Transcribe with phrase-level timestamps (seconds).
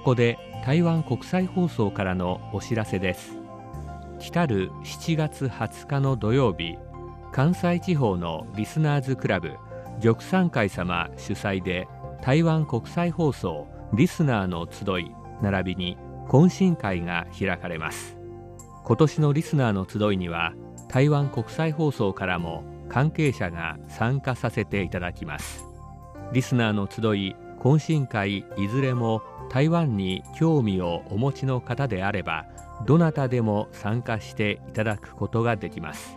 [0.00, 3.36] ここで台湾国際放送からのお知らせです。
[4.18, 6.78] 来る7月20日の土曜日
[7.32, 9.56] 関西地方のリスナーズクラブ
[10.02, 11.86] 玉山会様主催で
[12.22, 18.16] 台湾国際放送リスナーの集い並びに懇親会が開かれます。
[18.84, 20.54] 今年のリスナーの集いには
[20.88, 25.62] 台湾国際放送からも関係者が参加させていただきます。
[26.32, 32.46] リスナーの集い懇親会いずれも台湾に興味をお持ちの方であれば
[32.86, 36.16] どなたでも参加していただくことができます。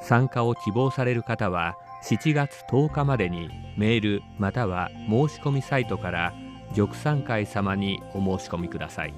[0.00, 6.32] 参加を希望される方は7月10日までにメールまたは申し込みサイトから
[6.74, 9.14] 玉山会様にお申し込みください。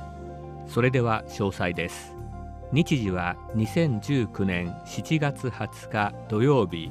[0.67, 2.17] それでは詳細です。
[2.73, 6.91] 日時は2019年7月20日土曜日。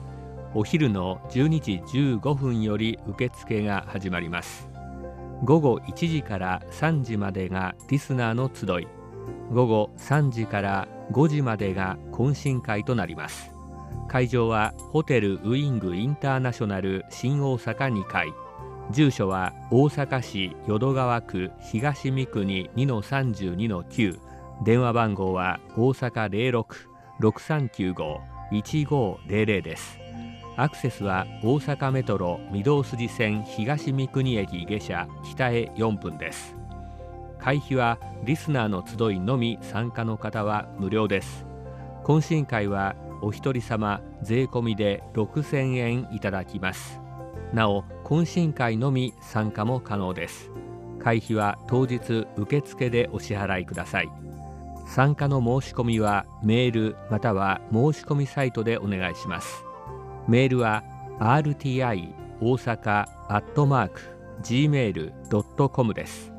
[0.54, 1.82] お昼の12時
[2.20, 4.71] 15分より受付が始まります。
[5.44, 8.88] 午後1時から3時までがリスナーの集い。
[9.52, 13.52] 午後3時から5時までが懇親会となります。
[14.08, 18.32] 会場はホテルウイングインターナショナル新大阪2階。
[18.92, 24.20] 住所は大阪市淀川区東三国2-32-9
[24.64, 26.30] 電話番号は大阪
[27.20, 30.01] 06-6395-1500です。
[30.62, 36.56] アクセスは大阪メトロ御堂筋線東三国駅下車北へ4分です。
[37.40, 41.48] 会費はリスナーの集いのみ参加の方は無料です。
[42.04, 47.02] 懇親会はお一人様税込みで6000円いただきます。
[47.52, 50.52] なお懇親会のみ参加も可能です。
[51.00, 54.12] 会費は当日受付でお支払いください。
[54.86, 59.66] 参加の申し込みはメールまたは申し込みサイトでお願いします。
[60.32, 60.84] メールは
[61.20, 64.00] rti 大阪アットマーク
[64.42, 66.32] gmail.com です。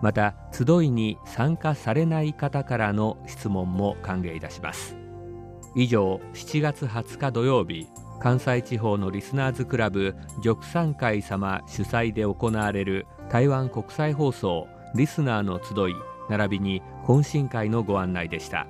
[0.00, 4.96] また集いに参加されない方からの質問も歓迎いたします。
[5.74, 7.88] 以上7月20日土曜日
[8.20, 15.94] 関西地方のリスナーズクラブ玉山会様主催で行われる台湾国際放送リスナーの集い
[16.28, 18.66] 並びに懇親会のご案内でした。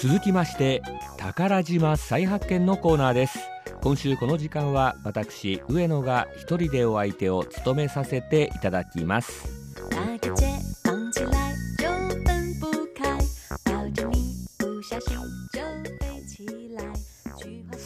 [0.00, 0.80] 続きまして
[1.16, 3.40] 宝島再発見のコーナーです
[3.80, 9.48] 今週この時間は私上野が一人でお相手を務めさせていただきます。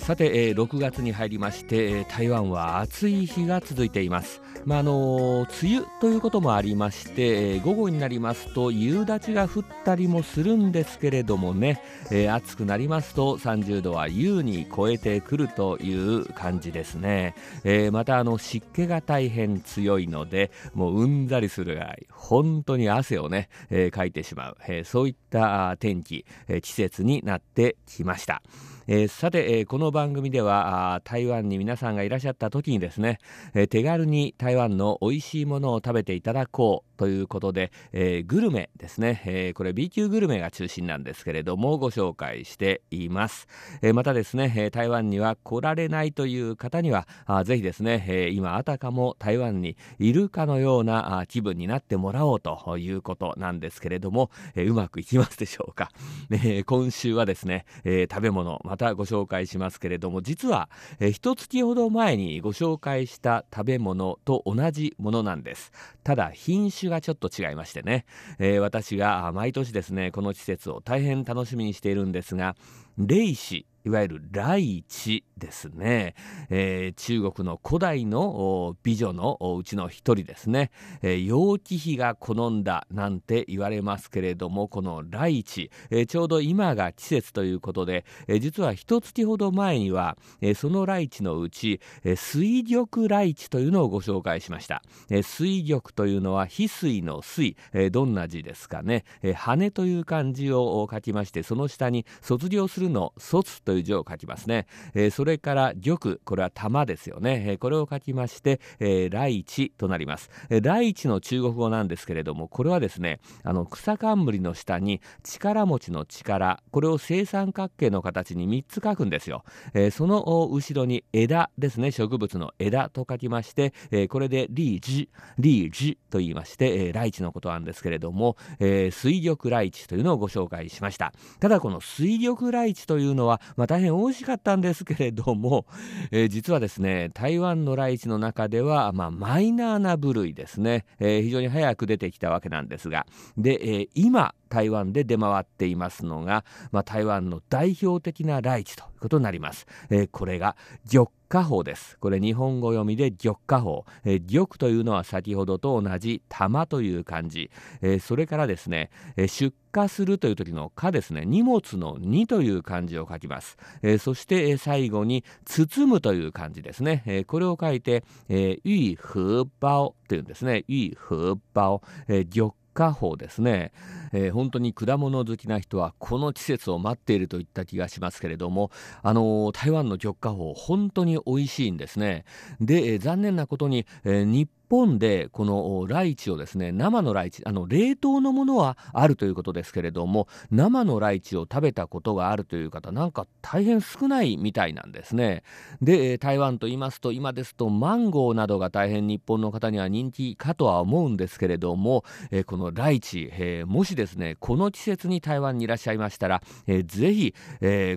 [0.02, 11.80] さて、えー、6月に入りまして、台湾は暑い日が続いていますまあ、あの梅雨ということもありまして、午後になりますと夕立が降ったりもするんですけれどもね、
[12.10, 28.42] えー、暑くなりますと30度は優に超えてくるという感じですね、えー、またあの湿気が大変強いのでもううんざりするぐらい本当に汗をね、えー、かいてしまう、えー、そういった天気、えー、季節になってきました。
[28.88, 33.18] えー、さて、えー、この番組では台湾に皆さんがいらっしゃった時にですね、
[33.54, 43.48] えー、手軽に台湾の美味しいものを食べていただこうということで、え、グルメですね、え、これ B 級グルメが中心なんですけれどもご紹介しています、
[43.82, 55.90] え、またですね、え台湾には来られないという方にはあぜひですね、え今あたかも台湾にいるかのようなあ気分になってもらおうということなんですけれども、えうまくいきますでしょうか、
[56.30, 65.72] え今週はですね、え食べ物ままたご紹介しますけれども実は、えー、一月ほど前にご紹介した食べ物と同じものなんです。
[66.04, 68.06] ただ品種がちょっと違いましてね、
[68.38, 72.56] えー、私が毎年ですねこの季節を大変楽しみにしているんですが
[72.96, 76.14] 霊視いわゆる来地ですね、
[76.50, 80.70] えー、中国の古代の美女のうちの一人ですね、
[81.02, 121.90] えー、楊貴妃が好んだなんて言われますけれどもこの来地、えー、ちょうど今が季節ということで、えー、実は一月ほど前には、えー、その来地のうち、えー、水玉来地というのをご紹介しました、えー、水玉というのは翡翠の水、えー、どんな字ですかね、えー、羽という漢字を書きましてその下に卒業するの卒という字を書きますね、えー、それから玉これは玉ですよね、えー、これを書きまして、えー、来地となります、えー、来地の中国語なんですけれどもこれはですねあの草冠の下に力持ちの力これを正三角形の形に3つ書くんですよ、えー、その後ろに枝ですね。
[121.90, 131.12] 植物の枝と書きまして、えー、これでリージリージと言いまして、えー、来地のことなんですけれども、えー、水玉来地というのをご紹介しました。
[131.40, 135.66] ただこの水玉来地というのは、まあ、ま大変美味しかったんですけれども、
[136.10, 143.06] えー、実はですね台湾のライチの中では、まあ、マイナーな部類ですね、えー、非常に早く出てきたわけなんですが。
[143.36, 150.56] で、えー、今台湾で出回っていますのが、まあ、台湾の代表的なライチということになります、えー、これが
[150.92, 151.96] 玉花法です。
[151.98, 157.50] これ日本語読みで玉花法、えー、玉というのは先ほどと同じ玉という漢字、
[157.80, 173.72] えー、それからですね、えー、出荷するという時の「か」ですね荷物の「に」という漢字を書きます、えー、そして、え、最後に「包む」という漢字ですね、えー、これを書いて「えー、荷包」というんですね「荷包」えー、玉果法ですね、
[174.12, 178.70] えー、本当に果物好きな人はこの季節を待っているといった気がしますけれども、
[179.02, 182.24] あのー、台湾の玉果法本当に美味しいんですね。
[182.60, 195.42] で、えー、残念なことに、え日本でこのライチをですね生のライチあの冷凍のものはあるということですけれども生のライチを食べたことがあるという方なんか大変少ないみたいなんですね。
[195.82, 202.04] で台湾と言いますと今ですとマンゴーなどが大変日本の方には人気かとは思うんですけれども、
[202.46, 203.30] このライチ、
[203.66, 207.34] もしですねこの季節に台湾にいらっしゃいましたら、えー、ぜひ、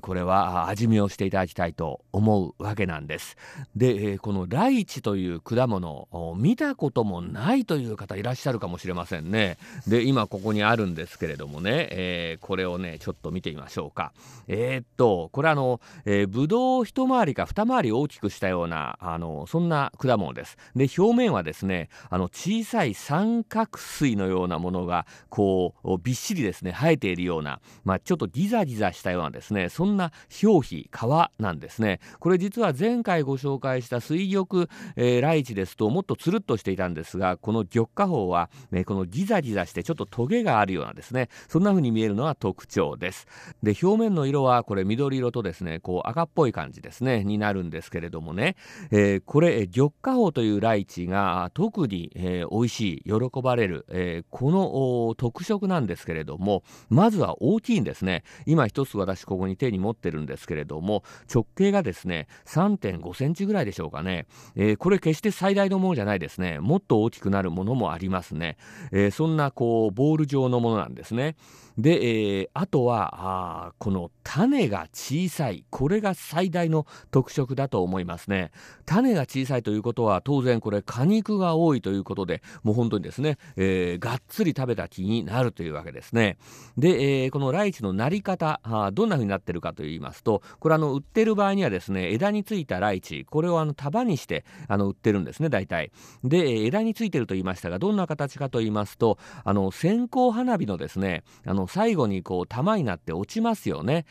[0.01, 3.37] これは味見をしていただきたいと思うわけなんです。
[3.75, 9.57] で、このライチという果物見たたこともないという方いらっしゃるかもしれませんね。
[9.87, 14.13] で今ここにあるんですけれどもね、えー、これをねちょっと見てみましょうか。
[14.47, 20.57] えー、っとこれあの、えー、ブドウ一回りか二回り大きくしたようなあのそんな果物です。
[20.75, 30.11] で表面はですねあの小さい三角錐のようなものがこうびっしりですね生えているような、まあ、ちょっとギザギザしたようなですねそんな
[30.43, 31.99] 表皮皮なんですね。
[32.19, 41.29] これ実は前回ご紹介した水玉、えー、ライチですともっとつるっとしていたんですがこの玉花法は、ね、このギザギザしてちょっとトゲがあるようなですね。
[41.47, 43.27] そんな風に見えるのは特徴です。
[43.63, 48.55] で表面の色はこれ緑色とですねこう赤っぽい感じですねになるんですけれどもね、
[48.91, 58.23] えー、これ玉花法というライチが特に、えー、美味しい喜ばれる、えー、この特色なんですけれどもまずは大きいんですね。
[58.45, 61.03] 今一つ私ここに手に持ってるんですけれども
[61.33, 66.44] 直径がですね3.5センチぐらいでしょうかね、えー、これ決して最大のものじゃないですね。
[66.59, 68.57] もっと大きくなるものもありますね、
[68.91, 71.35] えー、そんなこうボール状のものなんですね。
[71.77, 75.65] で、えー、あとはあこの種が小さい。
[75.69, 78.51] これが最大の特色だと思いますね。
[78.85, 86.37] 種が小さいということは当然これ果肉が多いということでもう本当にですね、えー、がっつり食べた気になるというわけですね。
[86.77, 95.91] で、えー、このライチのなり方あどんな風になってるかと言いますとこれあの売ってる場合にはですね枝についたライチこれをあの束にしてあの売ってるんですね大体。
[96.25, 104.05] で枝についてると言いましたがどんな形かと言いますとあの線香花火のですねあの最後にこう玉になって落ちますよね。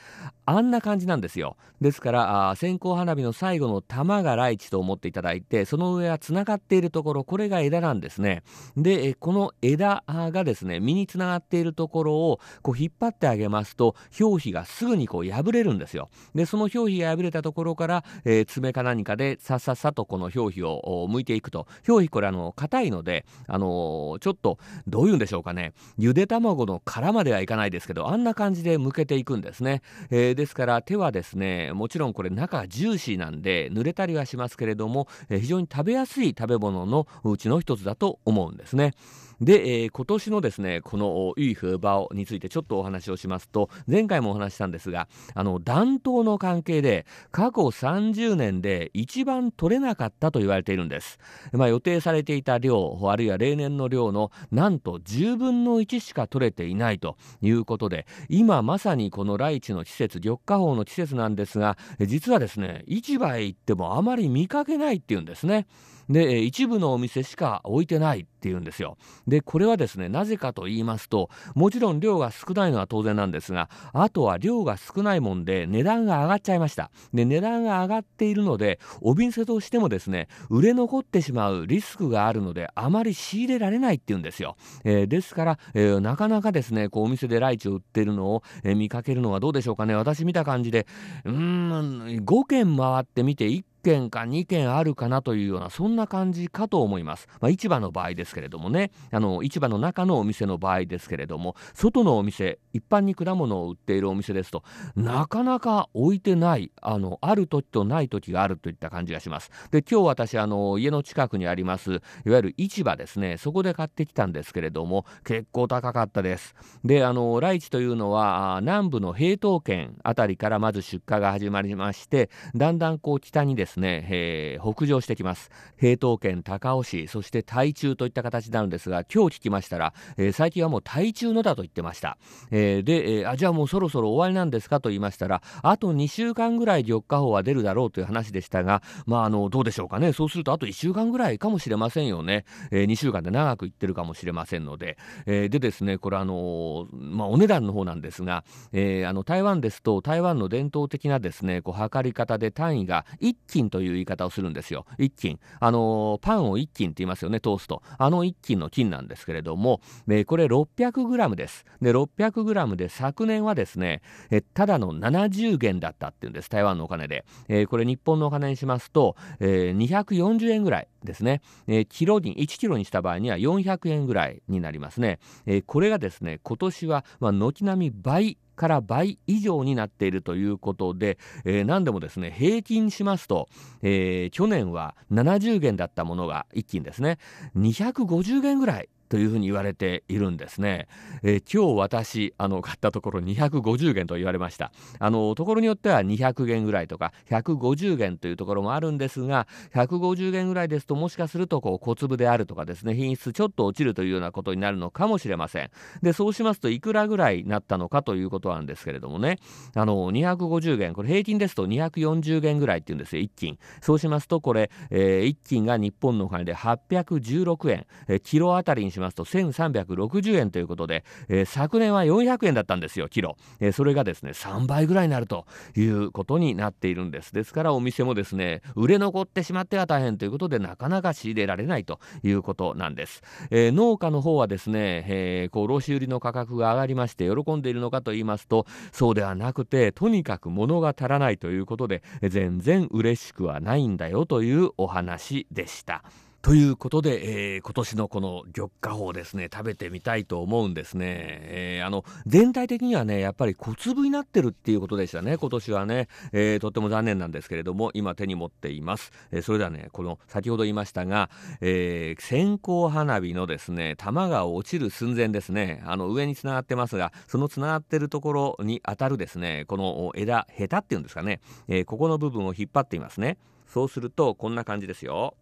[0.47, 1.57] あんな感じなんですよ。
[1.81, 8.43] ですからあ線香花火の最後の玉がライチと思っていただいてその上はつながっているところこれが枝なんですね。
[8.77, 16.11] でこの枝がですね実につながっているところをこう引っ張ってあげますと表皮がすぐにこう破れるんですよ。
[16.35, 21.67] でその表皮が破れたところから、えー、爪か何かでさっさっさとこの表皮を剥いていくと。
[21.89, 25.73] 表皮これあの硬いのであの、ちょっとどういうんでしょうかね。
[25.99, 38.95] ゆで卵の殻まではいかないですけどあんな感じで剥けていくんですね、えー、ですから手はですねもちろんこれ中ジューシーなんで濡れたりはしますけれども、えー、非常に食べやすい食べ物のうちの一つだと思うんですね。
[39.41, 51.19] で、えー、今年のですねこのいい風場についてちょっとお話をしますと前回もお話したんですがあの暖冬の関係で過去30年で一番取れなかったと言われているんです、
[51.53, 65.67] まあ、予定されていた量あるいは例年の量のなんと10分の1しか取れていないということで今まさにこのライチの季節緑化法の季節なんですが実はですね市場へ行ってもあまり見かけないっていうんですね。
[66.09, 68.97] で一部のお店しか置いてないっていうんですよ。
[69.27, 76.91] でこれはですねなぜかと言いますともちろん量が少ないのは当然なんですがあとは量が少ないもんで値段が上がっちゃいました。
[77.13, 89.95] で値段が上がっているのでお店としてもですね売れ残ってしまうリスクがあるのであまり仕入れられないっていうんですよ、えー、ですから、えー、なかなかですねこうお店でライチを売ってるのを、えー、見かけるのはどうでしょうかね。
[89.95, 90.87] 私見た感じで
[91.25, 98.91] うーん5軒回ってみて1軒か2軒あるかなというようなそんな感じかと思います、まあ、市場の場合ですけれどもね。
[99.11, 104.65] あの市場の中のお店の場合ですけれども外のお店一般に果物を売っているお店ですと
[104.97, 109.51] なかなか置いてないあのある時とない時があるといった感じがします。
[109.71, 112.01] で今日私あの家の近くにありますいわ
[112.37, 113.37] ゆる市場ですね。
[113.37, 116.55] そこで買ってきたんですけれども結構高かったです。
[116.85, 125.51] であのライチというのは南部の平東県あたりからまず出荷が始まりましてだんだんこう北にですですね、えー、北上してきます。
[125.77, 132.17] 平東県高尾市そして台中といった形なるんですが今日聞きましたら、えー、最近はもう台中のだと言ってました、
[132.51, 134.81] えー、で、えー、あじゃあもうそろそろ終わりなんですか？
[134.81, 140.13] と言いましたらあと2週間ぐらい緑化法は出るだろうという話でしたがまああのどうでしょうかね。
[140.13, 154.87] そうするとあと1週間ぐらいかもしれませんよね、え、2週間で長くいってるかもしれませんので、え、でですねこれあのまあお値段の方なんですが、え、あの台湾ですと台湾の伝統的なですねこう測り方で単位が1斤という言い方をするんですよ。
[154.99, 155.39] 一斤。
[155.61, 157.83] あの、パンを一斤って言いますよね、トースト。
[157.99, 161.65] あの一斤の金なんですけれども、えこれ 600g です。
[161.81, 167.25] で、600g で昨年はですね、えただの70元だったっていうんです、台湾のお金で。
[167.49, 171.43] えこれ日本のお金にしますと、えー、240円ぐらいですね。
[171.67, 175.19] えー、キロに、1キロにした場合には400円ぐらいになりますね。
[175.47, 183.49] えー、これがですね、今年は、まあ、軒並み倍から倍以上になっているということで、えー、何でもですね平均しますと、
[183.83, 187.19] えー、去年は70元だったものが一気にですね。
[187.57, 190.89] 250元ぐらいというふうに言われているんですね。
[191.23, 194.73] えー、今日私あの買ったところ250元と言われました。
[194.99, 205.71] あのところによっては200元ぐらいとか150元というところもあるんですが150元ぐらいですともしかするとこう小粒であるとかですね品質ちょっと落ちるというようなことになるのかもしれません。
[206.03, 209.39] でそうしますといくらぐらいになったのかということなんですけれどもね
[209.77, 213.59] あの250元これ平均ですと240元ぐらいっていうんですよ1斤。
[213.81, 225.47] そうしますとこれ、えー、1斤が日本のお金で816円、えー、キロあたりにしますますと1360円ということで、えー、昨年は400円だったんですよキロ、えー、それがですね3倍ぐらいになると
[225.77, 227.33] いうことになっているんです。
[227.33, 246.05] ですからお店もですね売れ残ってしまっては大変ということでなかなか仕入れられないということなんです、えー、農家の方はですね、えー、こう卸売の価格が上がりまして喜んでいるのかと言いますとそうではなくてとにかく物が足らないということで全然嬉しくはないんだよというお話でした。
[246.45, 261.31] ということで、えー、今年のこの玉花法ですね食べてみたいと思うんですね、えー、あの全体的にはねやっぱり小粒になってるっていうことでしたね今年はね、えー、とっても残念なんですけれども今手に持っています、えそれではねこの先ほど言いましたが、
[261.63, 265.83] え線香花火のですね玉が落ちる寸前ですね。
[265.87, 273.39] あの上につながってますがそのつながってるところに当たるですねこの枝ヘタっていうんですかね、えここの部分を引っ張っていますね。
[273.67, 275.35] そうするとこんな感じですよ。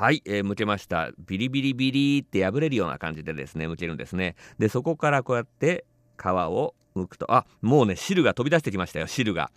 [0.00, 1.10] はい、えー、むけました。
[1.26, 4.34] ビリビリビリって破れるような感じでですねむけるんですね。
[4.58, 5.84] でそこからこうやって
[6.16, 9.50] 皮を剥くとあもうね汁が飛び出してきましたよ汁が。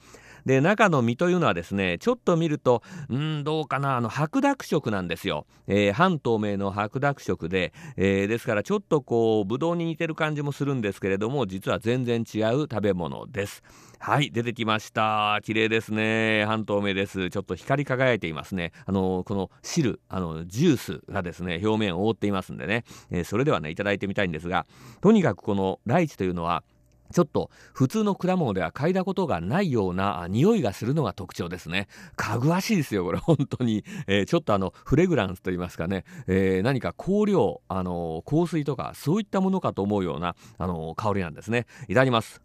[0.46, 13.64] で中の実というのはですねちょっと見るとうんどうかなあの白濁色なんですよ、えー、半透明の白濁色で、えー、ですからちょっとこうブドウに似てる感じもするんですけれども実は全然違う食べ物です。
[14.00, 15.40] はい出てきました。
[15.44, 16.44] 綺麗ですね。
[16.46, 17.30] 半透明です。
[17.30, 18.74] ちょっと光り輝いていますね。
[18.86, 24.66] あのこの汁あのジュースがですね表面を覆っていますんでね、えー、それではねいただいてみたいんですが
[25.00, 26.66] とにかくこのライチというのは
[27.12, 31.88] ちょっと普通の果物では嗅いだことがないような匂いがするのが特徴ですね。
[32.16, 33.84] かぐわしいですよ、これ、本当に。
[34.08, 41.66] えー、ちょっとあの、フレグランスと言いますかね、えー、何か香料、あの香水とか、そういったものかと思うような、あの香りなんですね。
[41.88, 42.42] いただきます。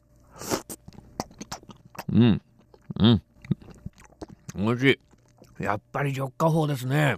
[2.12, 2.42] うん。
[2.98, 3.22] うん。
[4.56, 5.00] 美味し
[5.60, 5.64] い。
[5.64, 7.16] やっぱり緑化法ですね。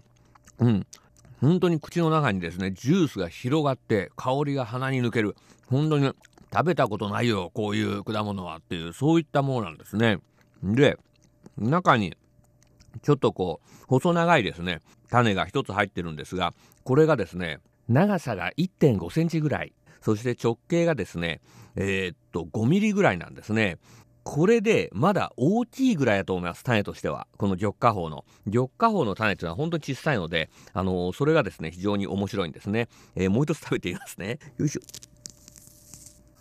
[0.59, 0.87] うん。
[1.41, 6.13] 本当に口の中にですねジュースが広がって香りが鼻に抜ける本当に
[6.53, 10.19] 食べたことないよこういう果物はっていうそういったものなんですね
[10.63, 10.99] で
[11.57, 12.17] 中に
[13.03, 14.81] ちょっとこう細長いですね
[15.11, 16.55] 種が1つ入ってるんですが
[16.85, 21.41] これがですね長さが1.5センチぐらいそして直径がですね
[21.77, 23.79] えー、っと5ミリぐらいなんですね
[24.23, 27.27] これでまだ大きいぐらいだと思います、種としては。
[27.37, 28.25] この玉花宝の。
[28.47, 32.89] 玉花宝の種っていうのは本当に小さいので、あのー、それがですね、非常に面白いんですね。
[33.17, 34.39] えー、もう一つ食べてみますね。
[34.59, 34.83] よいしょ。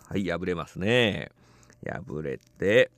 [0.09, 1.31] はい、破れますね。
[1.85, 2.89] 破れて、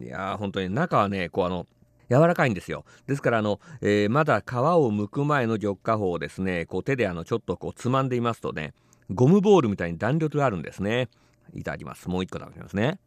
[0.00, 1.66] いやー、本当に中はね、こうあの、
[2.08, 2.86] 柔らかいんですよ。
[3.06, 8.72] ですから、あの、えー、まだ皮を剥く前の玉花宝をですね、こう手であの、ちょっとこうつまんでいますとね、
[9.12, 11.10] ゴムボールみたいに弾力があるんですね。
[11.52, 12.08] いただきます。
[12.08, 12.98] もう一個食べますね。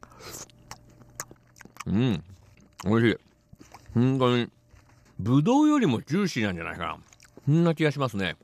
[1.87, 2.23] うん。
[2.85, 3.17] 美味しい。
[3.95, 4.49] 本当に。
[5.17, 6.97] ぶどうよりもジューシーなんじゃないかな。
[7.45, 8.35] そんな気がしますね。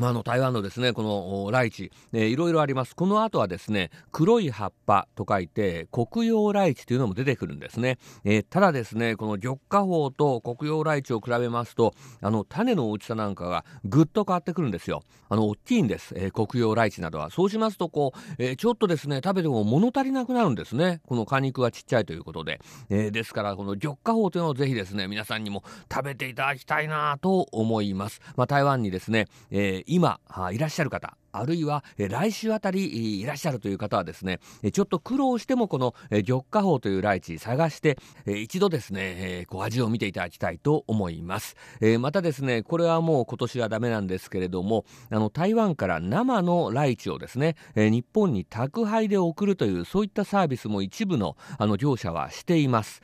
[0.00, 2.96] まあ、の台湾のですねこのライチ、えー、いろいろあります。
[2.96, 7.98] この後はですね黒い葉っぱと書いて黒葉ライチというのも出てくるんですね。
[8.24, 11.92] えー、ただですねこの玉花宝と黒葉ライチを比べますと
[12.22, 15.02] あの種の大きさなんかがぐっと変わってくるんですよ。
[15.28, 17.28] あの大きいんです、えー、黒葉ライチなどは。
[17.28, 21.02] そうしますとこう、えちょっとですね食べても物足りなくなるんですね。
[21.06, 22.58] この果肉がちっちゃいということで。
[22.88, 28.22] えですからこの玉花宝というのをぜひですね皆さんにも食べていただきたいなと思います。
[28.36, 30.20] まあ、台湾にですね、え今
[30.52, 31.16] いらっしゃる方。
[31.32, 34.40] あるいは来週あたりいらっしゃるという方はですね
[34.72, 41.56] ちょっと苦労してもこの玉花宝というライチ探して一度ですねこう味を見ていただきたいと思います。
[41.98, 53.02] またですねこれはもう今年はダメなんですけれどもあの台湾から生のライチをですね日本に宅配で送るというそういったサービスも一部のあの業者はしています、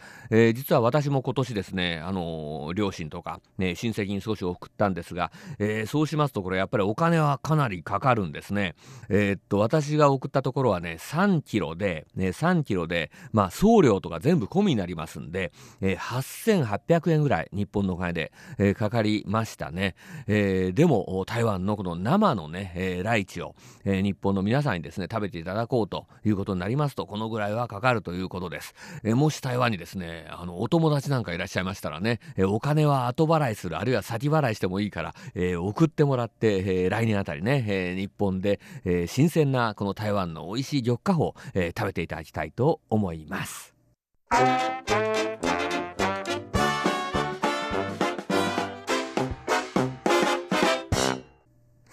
[0.54, 5.30] 実は私も今年ですねあの両親とか、ね、親戚に少し送ったんですが、
[5.86, 8.74] そうしますとこれやっぱりお金はかなりかかるるんですね。
[9.08, 19.94] えー、っと、私が送ったところはね、3キロで、ね、3キロで、まあ、送料とか全部込みになりますんで、えー、8800円ぐらい、日本のお金で、えー、かかりましたね。
[20.26, 23.54] えー、でも、台湾のこの生のね、えー、ライチを、
[23.84, 28.74] えー、日本の皆さんにですね、食べていただこうということになりますと、このぐらいはかかるということです。
[29.04, 43.74] えー、もし台湾にですね、あの、お友達なんかいらっしゃいましたらね、えー、お金は後払いする、あるいは先払いしてもいいから、えー、送ってもらって、えー、来年あたりね、えー、日本で、えー、新鮮なこの台湾の美味しい玉花を、えー、食べていただきたいと思います。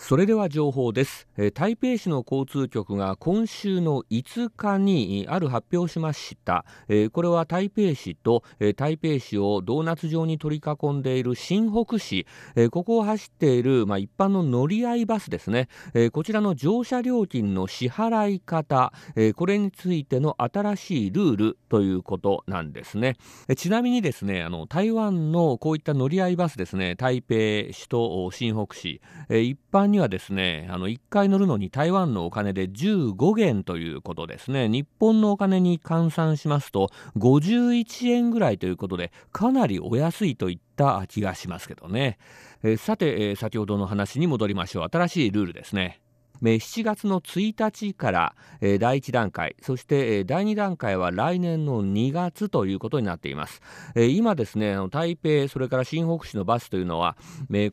[0.05, 23.15] それでは情報です、え、台北市の交通局が今週の5日にある発表をしました、え、これは台北市と、え、台北市をドーナツ状に取り囲んでいる新北市、えここを走っている、まあ、一般の乗り合いバスですね、えこちらの乗車料金の支払い方、えこれについての新しいルールということなんですね、
[23.47, 26.97] えちなみにですねあの台湾のこういった乗り合いバスですね。
[26.97, 27.35] 台北
[27.71, 34.67] 市と新北市、え一般にはですね、あの1回乗るのに台湾のお金で15元ということですね。
[34.67, 42.17] 日本のお金に換算しますと51円ぐらいということで、かなりお安いといった気がしますけどね。
[42.63, 44.89] えさて、え先ほどの話に戻りましょう。
[44.91, 46.02] 新しいルールですね。
[46.41, 48.35] 7月の1日から、
[48.79, 53.61] 第1段階そして、第2段階は来年の2月ということになっています、
[53.95, 57.15] 今ですね台北それから新北市のバスというのは、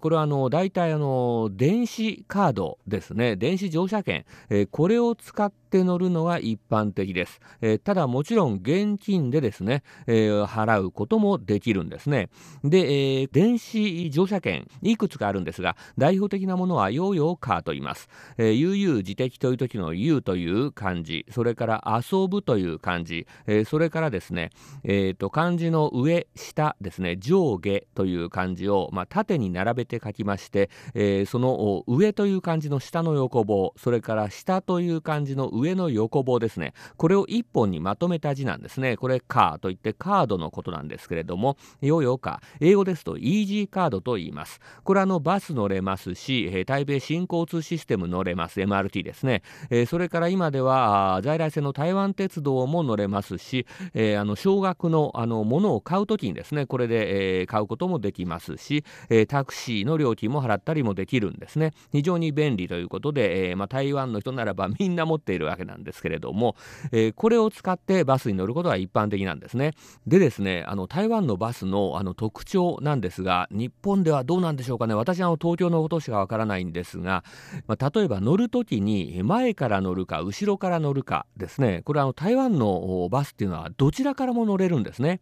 [0.01, 3.37] これはあの大体あの電子カードですね。
[3.37, 4.25] 電子乗車券、
[4.71, 12.29] これを使って乗るのが一般的です、えただもちろん現金でですね、え払うこともできるんですね。
[12.65, 24.51] で、え電子乗車券いくつかあるんですが代表的なものはヨーヨーカーと言います、え悠々自適という時の悠という漢字、それから遊ぶという漢字、えー、それからですね、
[24.85, 38.97] えー、と漢字の上、下ですね、上下という漢字を、まあ、縦に並べて書きまして、えー、その上という漢字の下の横棒、それから下という漢字の上上の横棒ですね、これを一本にまとめた字なんですね。
[38.97, 44.61] これカーといってカードのことなんですけれども、ヨーヨーカー、英語ですとイージーカードと言います。
[44.85, 48.61] これあのバス乗れますし、台北新交通システム乗れます。
[48.61, 66.57] MRT ですね、えー、それから今では在来線の台湾鉄道も乗れますし、えー、あの少額のあの物を買うときにですねこれで、えー、買うこともできますし、えー、タクシーの料金も払ったりもできるんですね非常に便利ということで、えーまあ、台湾の人ならばみんな持っているわけなんですけれども、
[66.93, 69.73] えー、これを使ってバスに乗ることが一般的なんですね。
[70.07, 77.25] でですね、あの台湾のバスのあの特徴なんですが、日本ではどうなんでしょうかね、私は東京のことしかわからないんですが、
[77.67, 85.21] まあ、例えば乗るときに前から乗るか後ろから乗るかですね、これはあの台湾のバスっていうのはどちらからも乗れるんですね。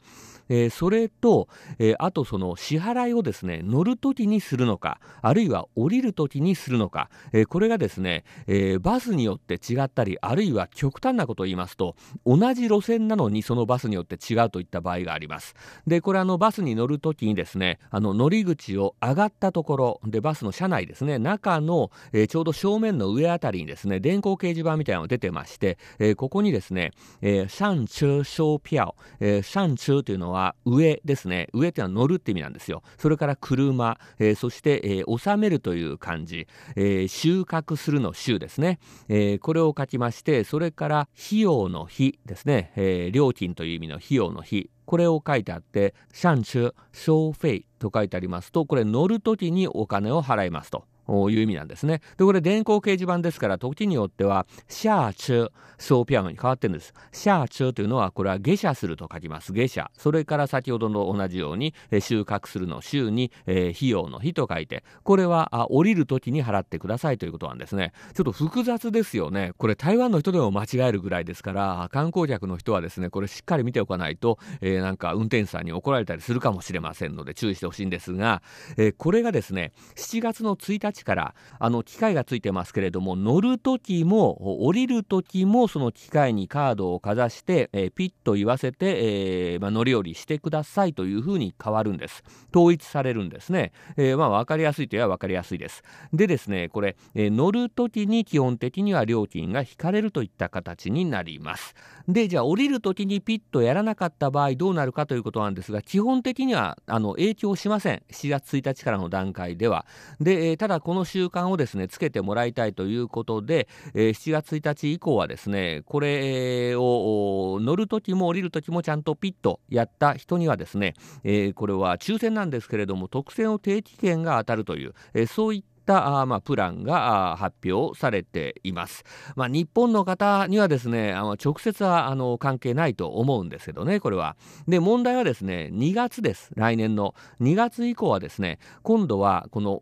[0.48, 15.54] えー、それと、えー、あとその支払いをですね乗るときにするのかあるいは降りるときにするのか、えー、これがですね、えー、バスによって違ったりあるいは極端なことを言いますと同じ路線なのにそのバスによって違うといった場合があります
[15.86, 31.48] でこれあのバスに乗るときにですねあの乗り口を上がったところでバスの車内ですね中の、えー、ちょうど正面の上あたりにですね電光掲示板みたいなのが出てまして、えー、ここにですね、えー、上車小票、えー、上車というのは上ですね。
[31.52, 32.82] 上っていうのは乗るって意味なんですよ。
[32.98, 38.78] それから車、えー、そして、えー、収めるという漢字、えー、収穫するの収ですね、
[39.08, 39.38] えー。
[39.38, 42.72] これを書きまして、それから費用の費ですね。
[42.76, 44.70] えー、料金という意味の費用の費。
[44.84, 50.84] これを書いてあって、シャンチュ、消費と書いてありますと、これ乗る時にお金を払いますと。
[51.08, 52.00] いう意味なんですね。
[52.16, 56.92] で、これ電光掲示板ですから、時によっては、シャーチュー、ソーピアノに変わってるんです。
[57.12, 59.52] シャーチューというのは、これは下車すると書きます。
[59.52, 59.90] 下車。
[59.96, 67.92] それから先ほどの同じように、え収穫するの週に、えー、費用の費と書いて、これはあ降りる時に払ってくださいということなんですね。
[68.14, 69.52] ちょっと複雑ですよね。
[69.58, 78.42] これ台湾の人でも間違えるぐらいですから、観光客の人はですね、これしっかり見ておかないと、えー、なんか運転手さんに怒られたりするかもしれませんので注意してほしいんですが、
[78.76, 92.22] えー、これがですね、7月の1日から、あの、機械がついてますけれども、乗るときも、降りるときも、その機械にカードをかざして、えー、ピッと言わせて、えー、まあ、乗り降りしてくださいというふうに変わるんです。
[92.54, 93.72] 統一されるんですね。
[93.96, 95.82] えー、まあ、わかりやすいといえばわかりやすいです。
[96.12, 101.74] でですね、これ、え乗るときに基本的には料金が引かれるといった形になります。
[102.08, 108.02] で、じゃあ降りるときにピッとやらなかった場合どうなるかということなんですが、基本的にはあの影響しません。
[108.10, 109.84] 7月1日からの段階では。
[110.18, 120.94] で、えただこの習慣をですね、つけてもらいたいということで、えー、7月1日以降はですね、これを乗るときも降りるときもちゃんとピッとやった人にはですね、
[121.24, 129.04] えー、これは抽選なんですけれども、特選を定期券が当たるという、え、そういったったまあ、プランが発表されています。
[129.34, 134.36] まあ、日本の方にはですね、あの直接はあの関係ないと思うんですけどね、これは。
[134.66, 136.50] で、問題はですね、2月です。
[136.54, 139.78] 来年の2月以降はですね、今度はこの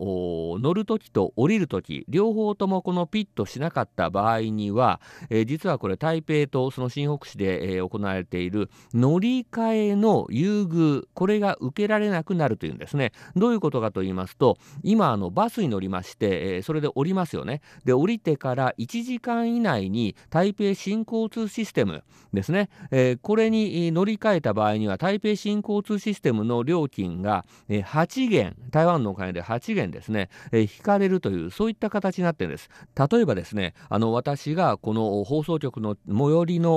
[0.61, 13.11] 乗るときと降りるとき、両方ともこのピッとしなかった場合には、えー、実はこれ台北とその新北市で、えー、行われている乗り換えの優遇、これが受けられなくなるというんですね。
[13.35, 17.61] どういうことかと言いますと、今あのバスに乗りまして、えー、それで降りますよね。
[17.85, 32.69] で、降りてから1時間以内に台北新交通システムですね、えー、これに乗り換えた場合には台北新交通システムの料金が、えー、8元、台湾のお金で8元ですね、えー、引かれるという、そういった形になってるんです。
[33.11, 36.69] 例えばですね、あの私がこの放送局の最寄りの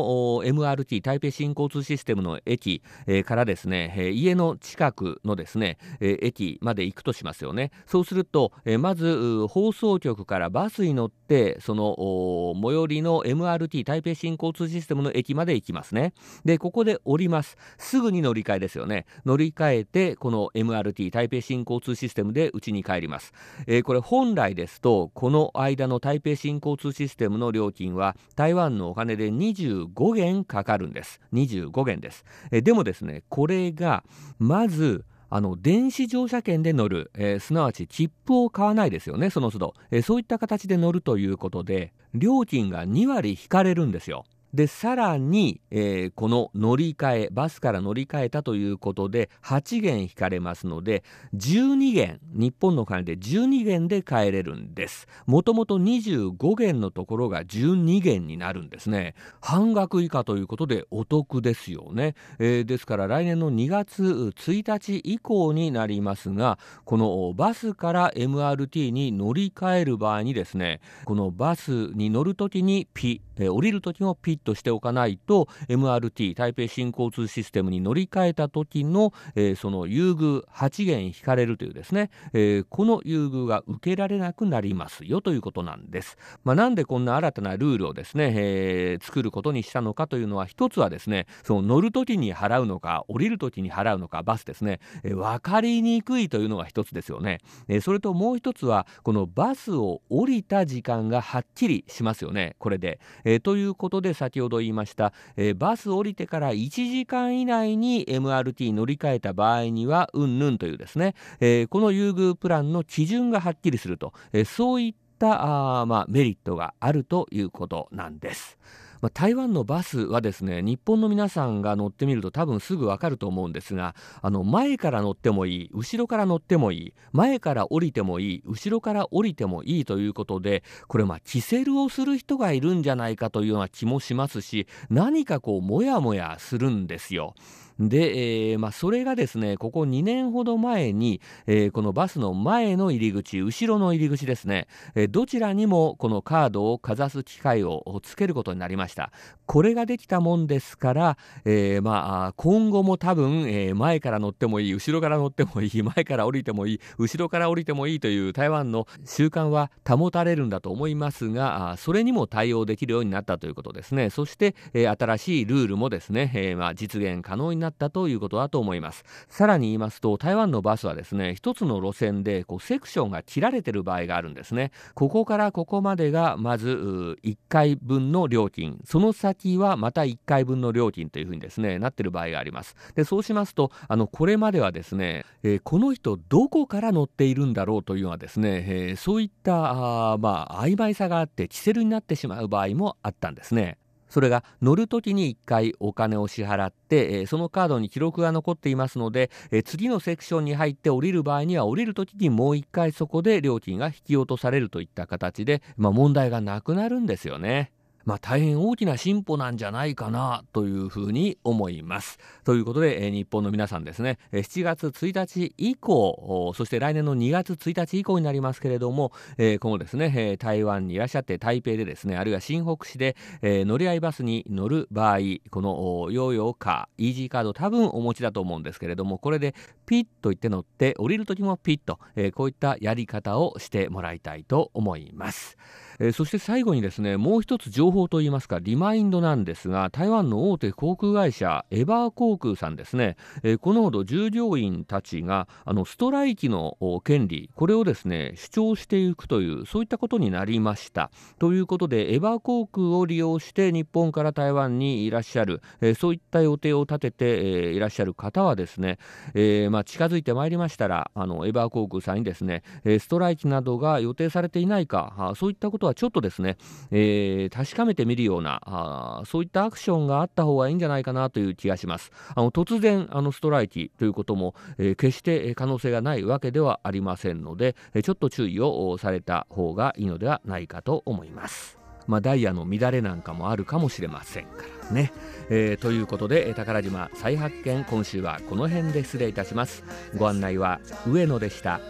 [0.44, 7.70] MRT、台北新交通システムの駅、えー、からですね、えー、家の近くのですね、えー、駅まで行くとしますよね。
[7.86, 9.09] そうすると、えー、まず
[9.48, 16.12] 放送局からバスに乗ってその最寄りの MRT 台北新交通システムの駅まで行きますね。
[16.44, 17.56] でここで降ります。
[17.78, 19.06] すぐに乗り換えですよね。
[19.24, 23.32] 乗り換えてこの MRT 台北新交通システムで家に帰ります、
[23.66, 31.20] えー、これ本来ですとこの間の台北新交通システムの料金は台湾のお金で25元かかるんです。
[31.32, 34.04] 25元です、えー、でもですねこれが
[34.38, 44.24] まずあの電子乗車券で乗る、えー、すなわち切符を買わないですよね、その都度、えー、そういった形で乗るということで、料金が2割引かれるんですよ。
[44.52, 55.06] で、さらに、えー、この乗り換え、バスから乗り換えたということで、8元引かれますので、12元、日本の金で12元で帰れるんです。
[55.26, 59.14] もともと25元のところが12元になるんですね。
[59.40, 62.14] 半額以下ということでお得ですよね。
[62.38, 86.16] えー、ですから来年の2月1日以降になりますが、このバスから MRT に乗り換える場合にですね、このバスに乗るときにピ、え、降りるときもピットしておかないと MRT 台北新交通システムに乗り換えた時の、え、その優遇8元引かれるというですね、え、この優遇が受けられなくなりますよということなんです。
[86.44, 118.58] まあ、なんでこんな新たなルールをですね、えー、作ることにしたのかというのは一つはですねその乗る時に払うのか降りる時に払うのかバスですね、えー、分かりにくいというのが一つですよね、えー、それともう一つはこのバスを降りた時間がはっきりしますよねこれで、ー、ということで先ほど言いました、えー、バス降りてから1時間以内に MRT 乗り換えた場合にはうんぬんというですね、えー、この優遇プランの基準がはっきりすると、え、そういったあ、まあ、メリットがあるということなんです。
[119.00, 137.34] まあ、台湾のバスはですね日本の皆さんが乗ってみると多分すぐわかると思うんですがあの前から乗ってもいい後ろから乗ってもいい前から降りてもいい後ろから降りてもいいということでこれまあキセルをする人がいるんじゃないかというような気もしますし何かこうモヤモヤするんですよ。
[137.80, 149.12] で、えー、まあ、それがですねここ2年ほど前に、えー、このバスの前の入り口後ろの入り口ですね、えー、どちらにもこのカードをかざす機械をつけることになりました。
[149.46, 164.10] これができたもんですから、えまあ、今後も多分、え前から乗ってもいい後ろから乗ってもいい前から降りてもいい後ろから降りてもいいという台湾の習慣は保たれるんだと思いますがそれにも対応できるようになったということですね。
[164.10, 169.04] そして、え新しいルールもですね、えまあ、実現可能になったということだと思います。
[169.28, 174.70] さらに言いますと台湾のバスはですね一つの路線でこうセクションが切られている場合があるんですね。
[174.94, 178.80] ここからここまでがまず1回分の料金。
[178.84, 182.76] その先はまた1回分の料金というふうにですねなっている場合があります。
[182.94, 193.78] でそうしますとあのこれまではですね、えー、この人どこから乗っているんだろうというのはですね、えー、そういったあまあ曖昧さがあってキセルになってしまう場合もあったんですね。
[194.10, 207.72] それが乗るときに1回お金を支払って、えそのカードに記録が残っていますので、え次のセクションに入って降りる場合には降りるときにもう1回そこで料金が引き落とされるといった形で、まあ、問題がなくなるんですよね。
[208.04, 212.18] まあ、大変大きな進歩なんじゃないかなというふうに思います。
[212.44, 225.18] ということで、えー、日本の皆さんですね、7月1日以降、そして来年の2月1日以降になりますけれども、えー、今後ですね、えー、台湾にいらっしゃって台北でですね、あるいは新北市で、えー、乗り合いバスに乗る場合、
[225.50, 229.54] このヨーヨーカー、イージーカード多分お持ちだと思うんですけれども、これで
[229.86, 235.56] ピッと言って乗って降りる時もピッと、えー、こういったやり方をしてもらいたいと思います。
[236.00, 251.10] え、そして最後にですねもう一つ情報といいますかリマインドなんですが台湾の大手航空会社エバー航空さんですね、え、このほど従業員たちがあのストライキの権利これをですね主張していくというそういったことになりました。
[251.38, 258.98] ということでエバー航空を利用して日本から台湾にいらっしゃる、え、そういった予定を立てて、え、いらっしゃる方はですね、
[259.34, 266.56] えーまあ、近づいてまいりましたらあのエバー航空さんにですねストライキなどが予定されていないかそういったことははちょっとですね、
[266.90, 272.10] えー、確かめてみるようなあそういったアクションがあった方がいいんじゃないかなという気がします。
[272.34, 281.78] あの突然あのストライキということも、えー、決して可能性がないわけではありませんのでちょっと注意をされた方がいいのではないかと思います。
[282.06, 285.12] まあ、ダイヤの乱れなんかもあるかもしれませんからね。
[285.48, 289.84] えー、ということで宝島再発見今週はこの辺で失礼いたします。
[290.16, 291.80] ご案内は上野でした。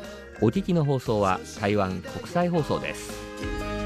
[0.42, 3.79] お聞きの放送は台湾国際放送です。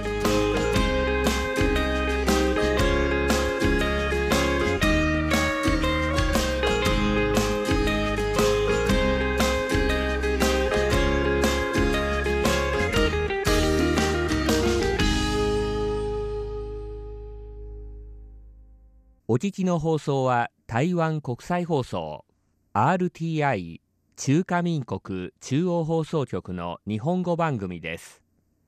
[19.34, 22.24] お聞きの放送は台湾国際放送
[22.72, 23.80] RTI
[24.14, 28.22] 中華民国中央放送局の日本語番組です。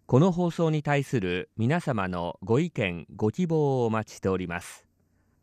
[0.07, 4.85] この放送に対する皆様のご意見ご希望をお待ちしております。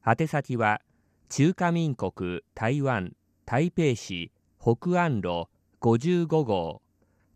[0.05, 0.81] 宛先は
[1.29, 3.13] 中華民国台湾
[3.45, 5.47] 台北市北安路
[5.79, 6.81] 55号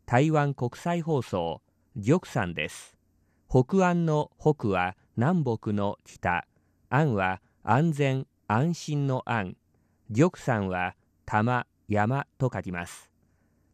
[0.05, 1.61] 台湾国際放送
[1.95, 2.97] 玉山です。
[3.47, 6.45] 北安の北は南北の北
[6.89, 9.57] 安は安全安心の安。
[10.09, 13.11] 玉山は玉山と書きます。